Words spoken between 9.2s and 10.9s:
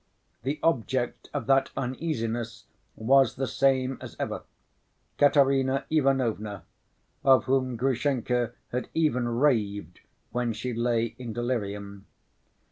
raved when she